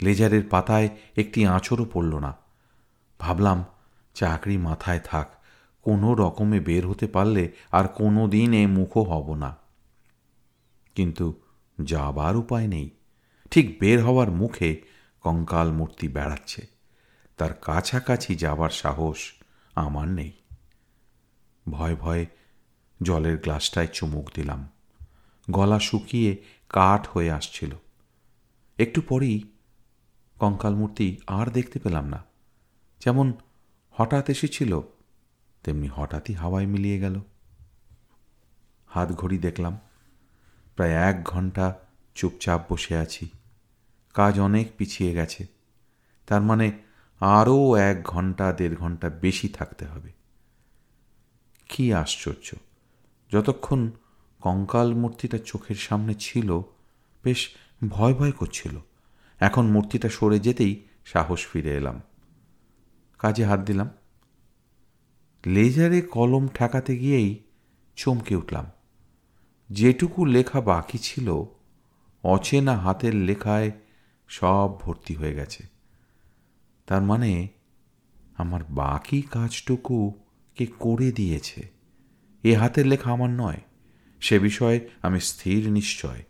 লেজারের 0.00 0.44
পাতায় 0.50 0.88
একটি 1.16 1.40
আঁচড়ও 1.46 1.86
পড়ল 1.92 2.12
না। 2.18 2.32
ভাবলাম 3.20 3.58
চাকরি 4.14 4.56
মাথায় 4.56 5.00
থাক। 5.04 5.28
কোনো 5.82 6.14
রকমে 6.14 6.60
বের 6.60 6.88
হতে 6.88 7.06
পারলে 7.06 7.52
আর 7.72 7.88
কোনো 7.88 8.28
দিন 8.28 8.52
এ 8.52 8.66
মুখও 8.66 9.02
হব 9.02 9.34
না। 9.34 9.56
কিন্তু 10.94 11.40
যাবার 11.84 12.36
উপায় 12.36 12.66
নেই। 12.66 12.90
ঠিক 13.50 13.80
বের 13.80 14.04
হওয়ার 14.04 14.30
মুখে 14.30 14.82
কঙ্কাল 15.20 15.72
মূর্তি 15.72 16.08
বেড়াচ্ছে। 16.08 16.66
তার 17.36 17.54
কাছাকাছি 17.54 18.36
যাবার 18.36 18.70
সাহস 18.70 19.32
আমার 19.74 20.08
নেই। 20.08 20.32
ভয় 21.70 21.96
ভয়ে 21.96 22.26
জলের 23.02 23.38
গ্লাসটায় 23.38 23.86
চুমুক 23.86 24.30
দিলাম। 24.34 24.68
গলা 25.50 25.78
শুকিয়ে 25.78 26.36
কাঠ 26.68 27.08
হয়ে 27.08 27.30
আসছিল। 27.30 27.70
একটু 28.78 29.00
পরেই 29.00 29.42
কঙ্কাল 30.38 30.74
মূর্তি 30.74 31.16
আর 31.26 31.50
দেখতে 31.50 31.78
পেলাম 31.78 32.06
না। 32.06 32.24
যেমন 33.00 33.32
হঠাৎ 33.90 34.30
এসেছিল, 34.30 34.80
তেমনি 35.62 35.88
হঠাৎই 35.88 36.34
হাওয়ায় 36.34 36.66
মিলিয়ে 36.66 36.98
গেল। 36.98 37.20
হাত 38.86 39.12
ঘড়ি 39.12 39.38
দেখলাম, 39.38 39.78
প্রায় 40.76 40.90
এক 40.90 41.24
ঘণ্টা 41.24 41.74
চুপচাপ 42.14 42.72
বসে 42.72 42.96
আছি। 42.96 43.28
কাজ 44.14 44.40
অনেক 44.40 44.72
পিছিয়ে 44.76 45.12
গেছে, 45.14 45.46
তার 46.26 46.42
মানে 46.42 46.72
আরও 47.20 47.76
এক 47.76 48.02
ঘণ্টা, 48.02 48.52
দেড় 48.52 48.76
ঘণ্টা 48.76 49.08
বেশি 49.08 49.48
থাকতে 49.48 49.84
হবে। 49.86 50.12
কি 51.68 51.94
আশ্চর্য, 51.94 52.56
যতক্ষণ 53.30 53.90
কঙ্কাল 54.40 54.94
মূর্তিটা 54.94 55.38
চোখের 55.38 55.76
সামনে 55.76 56.14
ছিল, 56.14 56.60
বেশ 57.24 57.48
ভয় 57.88 58.14
ভয় 58.14 58.32
করছিল। 58.32 58.78
এখন 59.40 59.66
মূর্তিটা 59.66 60.08
সরে 60.08 60.38
যেতেই 60.38 60.86
সাহস 61.04 61.46
ফিরে 61.46 61.76
এলাম। 61.76 62.00
কাজে 63.20 63.44
হাত 63.44 63.60
দিলাম। 63.60 63.90
লেজারে 65.46 66.00
কলম 66.00 66.48
ঠেকাতে 66.48 66.98
গিয়েই 66.98 67.42
চমকে 67.96 68.36
উঠলাম। 68.36 68.66
যেটুকু 69.70 70.24
লেখা 70.24 70.60
বাকি 70.60 70.98
ছিল, 70.98 71.44
অচেনা 72.22 72.78
হাতের 72.78 73.14
লেখায় 73.14 73.70
সব 74.28 74.80
ভর্তি 74.80 75.14
হয়ে 75.14 75.34
গেছে। 75.34 75.62
তার 76.86 77.02
মানে 77.02 77.48
আমার 78.36 78.64
বাকি 78.64 79.22
কাজটুকু 79.22 80.20
কে 80.54 80.66
করে 80.66 81.12
দিয়েছে? 81.12 81.70
এ 82.42 82.56
হাতের 82.56 82.86
লেখা 82.86 83.12
আমার 83.12 83.30
নয়। 83.30 83.60
সে 84.20 84.38
বিষয়ে 84.38 84.88
আমি 85.02 85.20
স্থির 85.20 85.72
নিশ্চয়। 85.72 86.24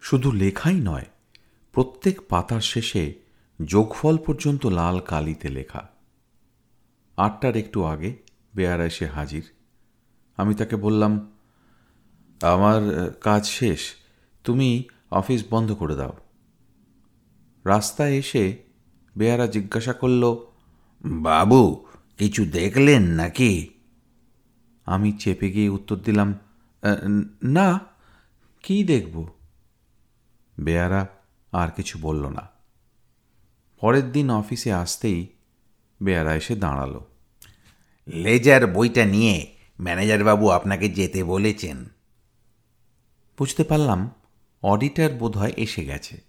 শুধু 0.00 0.32
লেখাই 0.32 0.74
নয়, 0.74 1.04
প্রত্যেক 1.72 2.20
পাতার 2.28 2.60
শেষে 2.60 3.27
যোগফল 3.66 4.18
পর্যন্ত 4.18 4.66
লাল 4.66 5.00
কালিতে 5.00 5.48
লেখা। 5.48 5.88
আটটার 7.16 7.56
একটু 7.56 7.84
আগে 7.84 8.16
বেয়ারা 8.54 8.84
এসে 8.84 9.06
হাজির। 9.06 9.42
আমি 10.36 10.54
তাকে 10.54 10.76
বললাম, 10.76 11.32
আমার 12.42 13.10
কাজ 13.10 13.46
শেষ, 13.46 13.80
তুমি 14.44 14.84
অফিস 15.10 15.44
বন্ধ 15.50 15.72
করে 15.72 15.96
দাও। 15.96 16.16
রাস্তায় 17.64 18.12
এসে 18.12 18.62
বেয়ারা 19.16 19.46
জিজ্ঞাসা 19.46 19.92
করল, 19.92 20.36
বাবু, 21.04 21.86
কিছু 22.18 22.44
দেখলেন 22.44 23.02
নাকি? 23.02 23.68
আমি 24.84 25.12
চেপে 25.12 25.50
গিয়ে 25.50 25.68
উত্তর 25.68 25.96
দিলাম 25.96 26.34
না, 27.42 27.80
কি 28.62 28.84
দেখব? 28.84 29.26
বেয়ারা 30.60 31.06
আর 31.52 31.68
কিছু 31.76 31.98
বলল 32.02 32.26
না। 32.26 32.57
পরের 33.80 34.12
দিন 34.12 34.30
অফিসে 34.30 34.72
আসতেই 34.72 35.26
বেয়ারা 36.02 36.36
এসে 36.36 36.56
দাঁড়াল। 36.56 37.00
লেজার 38.08 38.66
বইটা 38.66 39.04
নিয়ে 39.04 39.54
ম্যানেজার 39.80 40.24
বাবু 40.24 40.48
আপনাকে 40.48 40.88
যেতে 40.88 41.24
বলেছেন। 41.24 41.84
বুঝতে 43.38 43.64
পারলাম 43.64 44.10
অডিটার 44.62 45.12
বোধহয় 45.12 45.52
এসে 45.56 45.84
গেছে। 45.84 46.20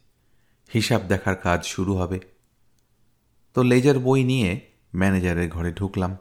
হিসাব 0.73 1.01
দেখার 1.07 1.35
কাজ 1.35 1.65
শুরু 1.65 1.95
হবে। 1.95 2.19
তো 3.53 3.63
লেজার 3.63 3.99
বই 3.99 4.23
নিয়ে 4.23 4.62
ম্যানেজারের 4.95 5.49
ঘরে 5.49 5.73
ঢুকলাম। 5.73 6.17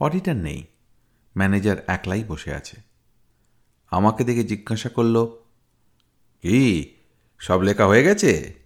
অডিটার 0.00 0.36
নেই 0.36 0.64
ম্যানেজার 1.36 1.76
একলাই 1.86 2.24
বসে 2.24 2.54
আছে। 2.54 2.76
আমাকে 3.90 4.24
দেখে 4.24 4.44
জিজ্ঞাসা 4.44 4.88
করল 4.88 5.26
কি 6.42 6.94
সব 7.38 7.60
লেখা 7.60 7.86
হয়ে 7.86 8.02
গেছে? 8.02 8.61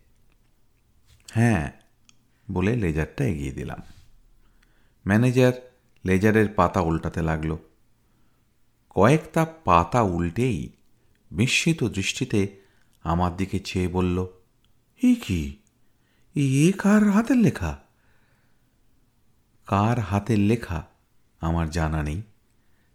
হ্যাঁ 1.32 1.72
বলে 2.50 2.76
লেজারটা 2.76 3.24
এগিয়ে 3.24 3.52
দিলাম। 3.52 3.80
ম্যানেজার 5.06 5.52
লেজারের 6.06 6.48
পাতা 6.48 6.80
উল্টাতে 6.80 7.22
লাগল। 7.22 7.56
কয়েকটা 8.90 9.44
পাতা 9.44 10.02
উল্টেই 10.02 10.72
বিস্মিত 11.30 11.84
দৃষ্টিতে 11.84 12.60
আমার 13.02 13.36
দিকে 13.36 13.58
চেয়ে 13.58 13.88
বলল, 13.88 14.26
এ 15.02 15.14
কি? 15.14 15.56
এ 16.34 16.72
কার 16.78 17.10
হাতের 17.10 17.36
লেখা? 17.36 17.78
কার 19.66 19.98
হাতের 20.00 20.38
লেখা? 20.38 20.86
আমার 21.40 21.70
জানা 21.70 22.02
নেই, 22.02 22.22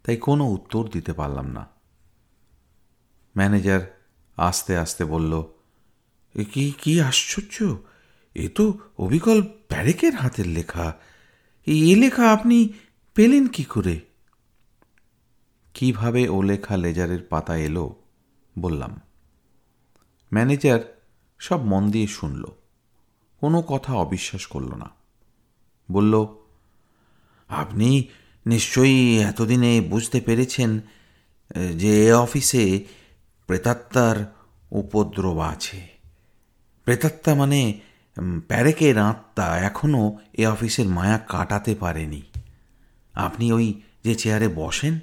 তাই 0.04 0.16
কোনো 0.16 0.44
উত্তর 0.46 0.88
দিতে 0.88 1.12
পারলাম 1.12 1.46
না। 1.46 1.66
ম্যানেজার 3.36 3.80
আস্তে 4.36 4.76
আস্তে 4.76 5.04
বলল 5.04 5.42
কি 6.52 6.72
কি 6.82 7.00
আশ্চর্য! 7.00 7.76
এ 8.34 8.48
তো 8.48 8.78
অবিকল 8.98 9.42
প্যারেকের 9.42 10.14
হাতের 10.14 10.46
লেখা। 10.46 10.94
এ 11.66 11.96
লেখা 11.96 12.32
আপনি 12.32 12.68
পেলেন 13.14 13.46
কি 13.46 13.64
করে? 13.64 14.00
কীভাবে 15.74 16.28
ও 16.28 16.42
লেখা 16.42 16.76
লেজারের 16.76 17.22
পাতা 17.22 17.56
এলো? 17.56 17.94
বললাম। 18.58 19.00
ম্যানেজার 20.32 21.02
সব 21.38 21.62
মন 21.62 21.90
দিয়ে 21.90 22.06
শুনল। 22.06 22.44
কোনো 23.40 23.62
কথা 23.62 23.94
অবিশ্বাস 23.94 24.46
করল 24.46 24.74
না। 24.74 24.90
বলল, 25.92 26.26
আপনি 27.48 28.08
নিশ্চয়ই 28.46 29.18
এতদিনে 29.18 29.80
বুঝতে 29.80 30.20
পেরেছেন, 30.20 30.80
যে 31.76 32.06
এ 32.06 32.14
অফিসে 32.14 32.84
প্রেতাত্মার 33.46 34.34
উপদ্রব 34.70 35.38
আছে। 35.40 35.88
প্রেতাত্মা 36.84 37.34
মানে 37.34 37.80
প্যারেকের 38.48 38.98
আত্মা 38.98 39.58
এখনও 39.58 40.18
এ 40.32 40.46
অফিসের 40.46 40.88
মায়া 40.88 41.18
কাটাতে 41.18 41.74
পারেনি। 41.74 42.22
আপনি 43.12 43.52
ওই 43.52 43.82
যে 44.04 44.14
চেয়ারে 44.14 44.48
বসেন, 44.48 44.98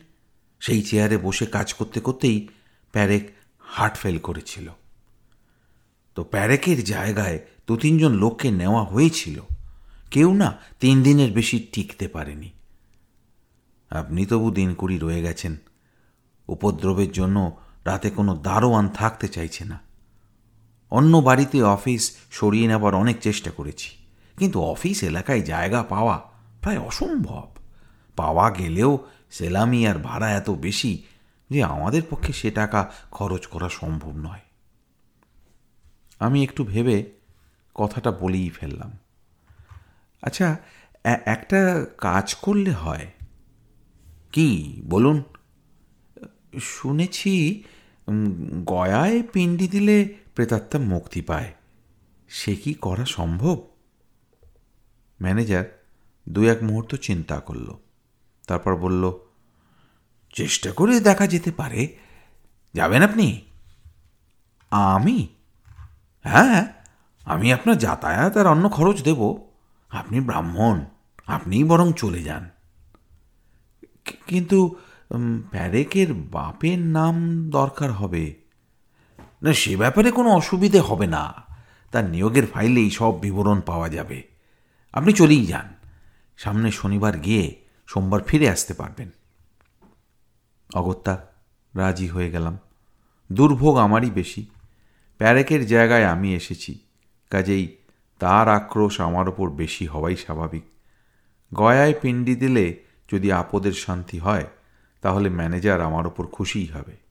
সেই 0.60 0.82
চেয়ারে 0.82 1.18
বসে 1.18 1.46
কাজ 1.46 1.74
করতে 1.74 2.00
করতেই 2.00 2.48
প্যারেক 2.92 3.32
হার্ট 3.60 3.98
ফেল 3.98 4.20
করেছিল। 4.20 4.70
তো 6.16 6.24
প্যারেকের 6.24 6.84
জায়গায় 6.84 7.40
দু 7.68 7.78
তিনজন 7.78 8.14
লোককে 8.14 8.52
নেওয়া 8.52 8.84
হয়েছিল। 8.84 9.42
কেউ 10.12 10.34
না 10.34 10.58
তিন 10.80 11.04
দিনের 11.04 11.32
বেশি 11.32 11.68
টিকতে 11.72 12.08
পারেনি। 12.08 12.50
আপনি 13.90 14.26
তবু 14.26 14.52
দিন 14.52 14.74
কুড়ি 14.74 14.98
রয়ে 14.98 15.22
গেছেন। 15.22 15.58
উপদ্রবের 16.48 17.12
জন্য 17.12 17.58
রাতে 17.86 18.10
কোনো 18.10 18.36
দারোয়ান 18.36 18.90
থাকতে 18.90 19.28
চাইছে 19.28 19.66
না। 19.66 19.89
অন্য 20.92 21.18
বাড়িতে 21.18 21.64
অফিস 21.64 22.18
সরিয়ে 22.32 22.68
নেবার 22.68 22.96
অনেক 22.96 23.20
চেষ্টা 23.20 23.52
করেছি। 23.52 23.90
কিন্তু 24.38 24.62
অফিস 24.62 25.04
এলাকায় 25.04 25.42
জায়গা 25.42 25.84
পাওয়া 25.84 26.22
প্রায় 26.62 26.80
অসম্ভব। 26.80 27.48
পাওয়া 28.16 28.52
গেলেও 28.52 29.00
সেলামি 29.32 29.88
আর 29.88 29.96
ভাড়া 29.96 30.32
এত 30.32 30.50
বেশি 30.50 31.04
যে 31.50 31.64
আমাদের 31.64 32.02
পক্ষে 32.10 32.34
সে 32.34 32.52
টাকা 32.52 32.92
খরচ 33.12 33.48
করা 33.48 33.70
সম্ভব 33.70 34.12
নয়। 34.18 34.40
আমি 36.20 36.44
একটু 36.44 36.64
ভেবে 36.64 37.04
কথাটা 37.76 38.12
বলেই 38.12 38.50
ফেললাম। 38.50 38.92
আচ্ছা 40.22 40.58
একটা 41.04 41.86
কাজ 41.98 42.36
করলে 42.36 42.72
হয়। 42.72 43.12
কি, 44.32 44.82
বলুন? 44.86 45.24
শুনেছি 46.62 47.64
গয়ায় 48.66 49.24
পিণ্ডি 49.24 49.68
দিলে 49.68 50.16
প্রেতাত্মা 50.40 50.86
মুক্তি 50.86 51.22
পায়। 51.22 51.54
সে 52.28 52.56
কি 52.56 52.74
করা 52.74 53.06
সম্ভব? 53.06 53.68
ম্যানেজার 55.22 55.86
দু 56.30 56.44
এক 56.44 56.64
মুহূর্ত 56.64 56.96
চিন্তা 56.96 57.40
করল। 57.40 57.78
তারপর 58.48 58.76
বলল, 58.76 59.12
চেষ্টা 60.34 60.72
করে 60.72 61.00
দেখা 61.00 61.28
যেতে 61.28 61.52
পারে। 61.52 61.98
যাবেন 62.74 63.04
আপনি? 63.04 63.42
আমি? 64.72 65.28
হ্যাঁ 66.24 66.66
আমি 67.26 67.54
আপনার 67.54 67.78
যাতায়াত 67.78 68.38
আর 68.38 68.48
অন্য 68.48 68.70
খরচ 68.70 69.04
দেব। 69.04 69.48
আপনি 69.90 70.22
ব্রাহ্মণ, 70.22 70.86
আপনিই 71.26 71.64
বরং 71.64 71.94
চলে 71.94 72.24
যান। 72.24 72.50
কিন্তু 74.28 74.76
প্যারেকের 75.52 76.14
বাপের 76.14 76.80
নাম 76.80 77.50
দরকার 77.50 77.92
হবে। 77.92 78.49
না, 79.42 79.54
সে 79.54 79.78
ব্যাপারে 79.78 80.12
কোনো 80.12 80.30
অসুবিধে 80.30 80.80
হবে 80.80 81.08
না। 81.08 81.34
তার 81.92 82.06
নিয়োগের 82.06 82.48
ফাইলেই 82.48 82.90
সব 82.90 83.20
বিবরণ 83.20 83.62
পাওয়া 83.62 83.90
যাবে। 83.90 84.24
আপনি 84.94 85.14
চলেই 85.14 85.46
যান। 85.46 85.76
সামনে 86.38 86.72
শনিবার 86.72 87.18
গিয়ে 87.18 87.56
সোমবার 87.88 88.22
ফিরে 88.22 88.50
আসতে 88.50 88.74
পারবেন। 88.74 89.10
অগত্যা, 90.74 91.26
রাজি 91.76 92.08
হয়ে 92.08 92.32
গেলাম। 92.32 92.60
দুর্ভোগ 93.32 93.78
আমারই 93.78 94.10
বেশি। 94.10 94.46
প্যারেকের 95.18 95.68
জায়গায় 95.68 96.06
আমি 96.06 96.36
এসেছি। 96.36 96.80
কাজেই 97.30 97.78
তার 98.20 98.50
আক্রোশ 98.50 99.02
আমার 99.02 99.30
ওপর 99.30 99.50
বেশি 99.50 99.86
হওয়াই 99.86 100.16
স্বাভাবিক। 100.16 100.64
গয়ায় 101.54 101.94
পিণ্ডি 102.02 102.36
দিলে 102.36 102.84
যদি 103.14 103.32
আপদের 103.32 103.74
শান্তি 103.74 104.20
হয়, 104.20 104.46
তাহলে 105.02 105.30
ম্যানেজার 105.30 105.82
আমার 105.82 106.08
ওপর 106.08 106.28
খুশিই 106.28 106.68
হবে। 106.68 107.09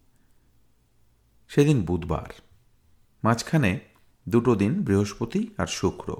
সেদিন 1.48 1.82
বুধবার। 1.82 2.42
মাঝখানে 3.24 3.80
দুটো 4.28 4.54
দিন 4.54 4.82
বৃহস্পতি 4.82 5.54
আর 5.58 5.66
শুক্র। 5.66 6.16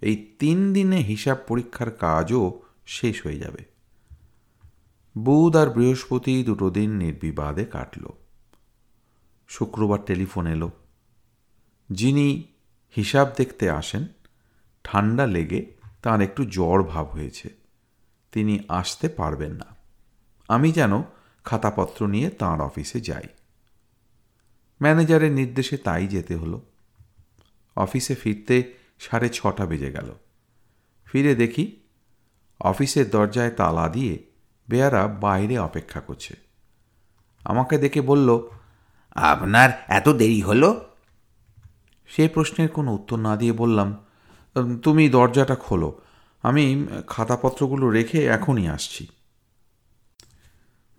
এই 0.00 0.34
তিন 0.38 0.72
দিনে 0.72 0.96
হিসাব 0.96 1.38
পরীক্ষার 1.48 1.90
কাজও 1.90 2.62
শেষ 2.86 3.26
হয়ে 3.26 3.38
যাবে। 3.38 3.64
বুধ 5.18 5.56
আর 5.56 5.66
বৃহস্পতি 5.66 6.44
দুটো 6.44 6.70
দিন 6.70 6.96
নির্বিবাদে 6.96 7.64
কাটল। 7.64 8.08
শুক্রবার 9.48 10.04
টেলিফোন 10.04 10.46
এলো। 10.46 10.70
যিনি 11.90 12.42
হিসাব 12.96 13.28
দেখতে 13.36 13.70
আসেন, 13.70 14.06
ঠান্ডা 14.84 15.26
লেগে 15.26 15.74
তার 16.02 16.20
একটু 16.20 16.44
জ্বর 16.44 16.82
ভাব 16.82 17.06
হয়েছে। 17.06 17.48
তিনি 18.32 18.58
আসতে 18.68 19.08
পারবেন 19.08 19.52
না। 19.52 19.76
আমি 20.48 20.72
যেন 20.72 21.02
খাতাপত্র 21.44 22.06
নিয়ে 22.06 22.30
তাঁর 22.30 22.60
অফিসে 22.60 23.00
যাই। 23.00 23.22
ম্যানেজারের 24.82 25.32
নির্দেশে 25.32 25.76
তাই 25.76 26.06
যেতে 26.06 26.36
হলো। 26.36 26.62
অফিসে 27.76 28.14
ফিরতে 28.14 28.74
সাড়ে 28.98 29.28
ছটা 29.28 29.66
বেজে 29.66 29.92
গেল। 29.92 30.14
ফিরে 31.04 31.34
দেখি 31.34 31.76
অফিসের 32.60 33.10
দরজায় 33.10 33.50
তালা 33.50 33.88
দিয়ে 33.88 34.18
বেয়ারা 34.68 35.08
বাইরে 35.08 35.58
অপেক্ষা 35.58 36.00
করছে। 36.00 36.36
আমাকে 37.44 37.78
দেখে 37.78 38.00
বলল, 38.00 38.40
আপনার 39.10 39.84
এত 39.88 40.08
দেরি 40.08 40.40
হলো? 40.40 40.84
সে 42.06 42.28
প্রশ্নের 42.28 42.68
কোনো 42.68 42.94
উত্তর 42.94 43.16
না 43.16 43.36
দিয়ে 43.36 43.52
বললাম 43.52 44.04
তুমি 44.82 45.08
দরজাটা 45.08 45.54
খোলো। 45.54 46.00
আমি 46.42 46.86
খাতাপত্রগুলো 47.06 47.90
রেখে 47.90 48.24
এখনই 48.24 48.68
আসছি। 48.68 49.06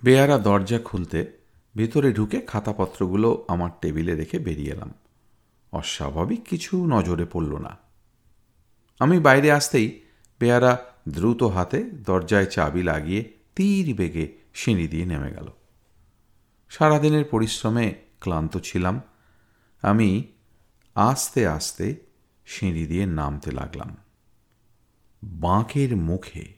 বেয়ারা 0.04 0.38
দরজা 0.38 0.80
খুলতে 0.80 1.35
ভিতরে 1.76 2.14
ঢুকে 2.14 2.42
খাতাপত্রগুলো 2.42 3.46
আমার 3.48 3.70
টেবিলে 3.82 4.16
রেখে 4.16 4.40
বেরিয়ে 4.40 4.72
এলাম। 4.72 4.94
অস্বাভাবিক 5.72 6.48
কিছু 6.48 6.86
নজরে 6.86 7.26
পড়ল 7.26 7.58
না। 7.58 7.78
আমি 9.00 9.20
বাইরে 9.20 9.52
আসতেই 9.52 10.02
বেয়ারা 10.40 10.86
দ্রুত 11.10 11.44
হাতে 11.44 11.84
দরজায় 11.84 12.46
চাবি 12.46 12.84
লাগিয়ে 12.84 13.34
তীর 13.56 13.96
বেগে 13.96 14.38
সিঁড়ি 14.54 14.88
দিয়ে 14.88 15.06
নেমে 15.06 15.32
গেল। 15.32 15.50
সারাদিনের 16.70 17.26
পরিশ্রমে 17.26 17.96
ক্লান্ত 18.20 18.58
ছিলাম। 18.58 19.02
আমি 19.82 20.24
আস্তে 20.96 21.48
আস্তে 21.48 21.96
সিঁড়ি 22.46 22.88
দিয়ে 22.88 23.06
নামতে 23.06 23.52
লাগলাম। 23.52 23.98
বাঁকের 25.24 25.98
মুখে 25.98 26.54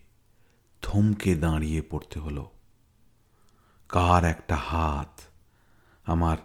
থমকে 0.82 1.36
দাঁড়িয়ে 1.36 1.82
পড়তে 1.82 2.20
হলো। 2.20 2.57
কার 3.90 4.24
একটা 4.24 4.56
হাত 4.56 5.22
আমার 6.06 6.38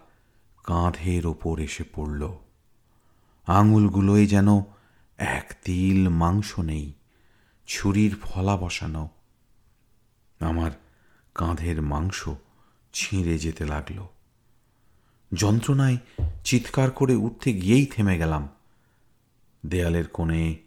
কাঁধের 0.63 1.25
ওপর 1.25 1.59
এসে 1.59 1.83
পড়ল। 1.95 2.37
আঙুলগুলোয় 3.47 4.25
যেন 4.25 4.47
এক 5.17 5.55
তিল 5.63 6.09
মাংস 6.09 6.59
নেই, 6.59 6.93
ছুরির 7.67 8.15
ফলা 8.21 8.57
বসানো। 8.57 9.09
আমার 10.39 10.71
কাঁধের 11.35 11.81
মাংস 11.81 12.29
ছিঁড়ে 12.93 13.37
যেতে 13.37 13.65
লাগল। 13.65 14.07
যন্ত্রণায় 15.33 15.97
চিৎকার 16.43 16.91
করে 16.91 17.15
উঠতে 17.15 17.53
গিয়েই 17.53 17.85
থেমে 17.85 18.17
গেলাম। 18.17 18.49
দেয়ালের 19.65 20.07
কোণে 20.07 20.57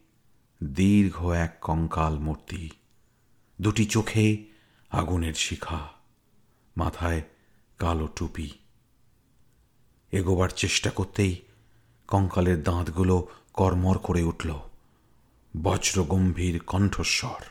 দীর্ঘ 0.62 1.26
এক 1.28 1.58
কঙ্কাল 1.60 2.18
মূর্তি, 2.18 2.70
দুটি 3.60 3.84
চোখে 3.84 4.44
আগুনের 4.90 5.34
শিখা। 5.34 5.95
মাথায় 6.76 7.22
কালো 7.78 8.08
টুপি। 8.16 8.50
এগোবার 10.12 10.48
চেষ্টা 10.48 10.90
করতেই 10.90 11.42
কঙ্কালের 12.08 12.62
দাঁতগুলো 12.62 13.28
কর্মর 13.52 13.98
করে 13.98 14.22
উঠল। 14.22 14.60
বজ্রগম্ভীর 15.62 16.60
কণ্ঠস্বর, 16.66 17.44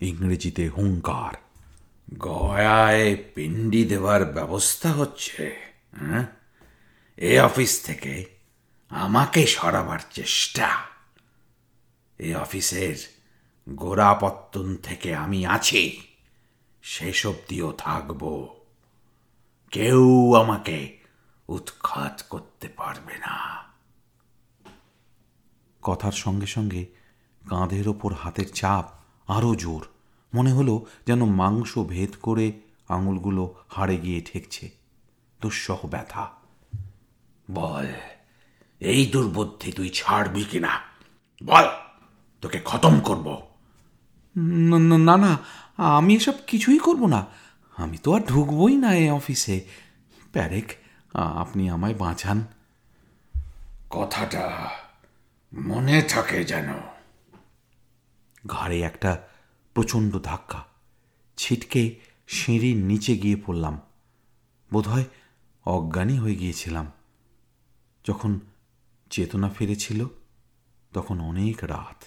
ইংরেজিতে 0.00 0.68
হুঙ্কার। 0.68 1.34
গয়ায় 2.18 3.16
পিণ্ডি 3.34 3.84
দেওয়ার 3.84 4.24
ব্যবস্থা 4.24 4.92
হচ্ছে 4.92 5.56
হ্যাঁ? 5.96 6.26
এ 7.16 7.40
অফিস 7.40 7.82
থেকে 7.84 8.26
আমাকে 8.88 9.46
সরাবার 9.46 9.98
চেষ্টা। 10.10 10.76
এই 12.18 12.34
অফিসের 12.34 12.96
গোড়াপত্তন 13.68 14.76
থেকে 14.76 15.14
আমি 15.14 15.46
আছি। 15.46 16.09
শেষ 16.82 17.26
অব্দিও 17.26 17.72
থাকব। 17.72 18.48
কেউ 19.70 20.34
আমাকে 20.34 20.98
উৎখাত 21.48 22.22
করতে 22.30 22.68
পারবে 22.68 23.18
না। 23.18 23.64
কথার 25.82 26.12
সঙ্গে 26.12 26.46
সঙ্গে 26.46 26.86
কাঁধের 27.48 27.88
ওপর 27.88 28.12
হাতের 28.12 28.52
চাপ 28.52 28.90
আরও 29.30 29.54
জোর 29.54 29.86
মনে 30.34 30.52
হলো 30.52 30.86
যেন 31.06 31.24
মাংস 31.24 31.78
ভেদ 31.78 32.10
করে 32.22 32.52
আঙুলগুলো 32.88 33.54
হাড়ে 33.68 33.96
গিয়ে 33.96 34.20
ঠেকছে। 34.20 34.70
দুঃসহ 35.40 35.86
ব্যথা। 35.86 36.30
বল 37.50 37.86
এই 38.80 39.06
দুর্বুদ্ধি 39.06 39.72
তুই 39.72 39.88
ছাড়বি 39.88 40.44
কিনা? 40.44 40.80
বল 41.44 41.68
তোকে 42.40 42.60
খতম 42.64 43.00
করব। 43.00 43.49
না- 44.40 45.16
না- 45.16 45.36
আমি 45.76 46.14
এসব 46.14 46.32
কিছুই 46.46 46.78
করব 46.78 47.06
না। 47.06 47.26
আমি 47.76 47.98
তো 47.98 48.14
আর 48.14 48.20
ঢুকবই 48.20 48.76
না 48.76 48.94
এ 48.94 49.10
অফিসে। 49.10 49.60
প্যারেক 50.32 50.76
আপনি 51.14 51.70
আমায় 51.70 51.94
বাঁচান। 51.94 52.46
কথাটা 53.90 54.70
মনে 55.54 56.02
থাকে 56.02 56.44
যেন। 56.44 56.68
ঘাড়ে 58.46 58.82
একটা 58.82 59.28
প্রচণ্ড 59.74 60.20
ধাক্কা। 60.20 60.64
ছিটকে 61.36 61.94
সিঁড়ির 62.28 62.76
নিচে 62.76 63.16
গিয়ে 63.16 63.36
পড়লাম। 63.46 63.80
বোধহয় 64.72 65.04
অজ্ঞানী 65.64 66.18
হয়ে 66.18 66.34
গিয়েছিলাম। 66.34 66.92
যখন 68.08 68.40
চেতনা 69.10 69.48
ফিরেছিল 69.48 70.06
তখন 70.92 71.20
অনেক 71.20 71.64
রাত। 71.64 72.04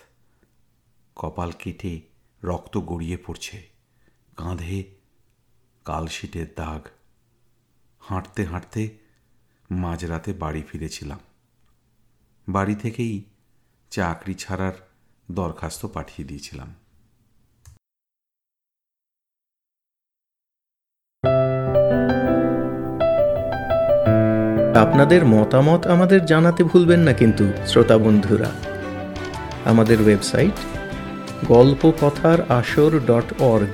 কপাল 1.16 1.52
কেটে 1.52 2.13
রক্ত 2.44 2.78
গড়িয়ে 2.78 3.18
পড়ছে। 3.18 3.70
কাঁধে 4.38 4.84
কালশিটের 5.86 6.48
দাগ। 6.56 6.88
হাঁটতে 8.00 8.46
হাঁটতে 8.46 8.90
মাঝরাতে 9.72 10.34
বাড়ি 10.34 10.62
ফিরেছিলাম। 10.62 11.20
বাড়ি 12.50 12.76
থেকেই 12.76 13.24
চাকরি 13.90 14.34
ছাড়ার 14.34 14.74
দরখাস্ত 15.32 15.86
পাঠিয়ে 15.86 16.28
দিয়েছিলাম। 16.28 16.76
আপনাদের 24.76 25.26
মতামত 25.26 25.88
আমাদের 25.88 26.26
জানাতে 26.26 26.64
ভুলবেন 26.64 27.00
না 27.00 27.14
কিন্তু, 27.14 27.52
শ্রোতা 27.68 27.98
বন্ধুরা। 27.98 28.52
আমাদের 29.66 30.02
ওয়েবসাইট 30.02 30.83
গল্প 31.50 31.82
কথার 32.02 32.40
আসর 32.52 32.92
dot 33.08 33.28
org 33.44 33.74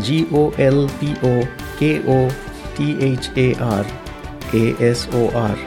G O 0.00 0.42
L 0.60 0.80
P O 0.98 1.34
K 1.78 1.92
O 2.08 2.18
T 2.74 2.88
H 3.00 3.24
A 3.38 3.48
R 3.70 3.84
A 4.54 4.64
S 4.82 5.00
O 5.14 5.22
R 5.46 5.58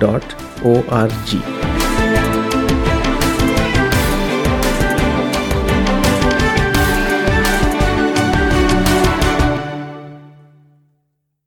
dot 0.00 0.26
O 0.64 0.72
R 0.92 1.10
G 1.26 1.40